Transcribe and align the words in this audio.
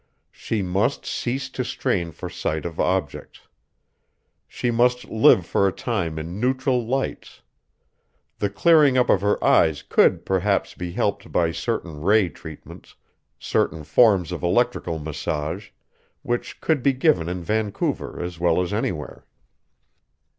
She 0.31 0.63
must 0.63 1.05
cease 1.05 1.47
to 1.51 1.63
strain 1.63 2.11
for 2.11 2.27
sight 2.27 2.65
of 2.65 2.79
objects. 2.79 3.41
She 4.47 4.71
must 4.71 5.05
live 5.05 5.45
for 5.45 5.67
a 5.67 5.71
time 5.71 6.17
in 6.17 6.39
neutral 6.39 6.83
lights. 6.83 7.43
The 8.39 8.49
clearing 8.49 8.97
up 8.97 9.11
of 9.11 9.21
her 9.21 9.37
eyes 9.43 9.83
could 9.83 10.25
perhaps 10.25 10.73
be 10.73 10.93
helped 10.93 11.31
by 11.31 11.51
certain 11.51 12.01
ray 12.01 12.29
treatments, 12.29 12.95
certain 13.37 13.83
forms 13.83 14.31
of 14.31 14.41
electrical 14.41 14.97
massage, 14.97 15.69
which 16.23 16.59
could 16.61 16.81
be 16.81 16.93
given 16.93 17.29
in 17.29 17.43
Vancouver 17.43 18.19
as 18.23 18.39
well 18.39 18.59
as 18.59 18.73
anywhere. 18.73 19.27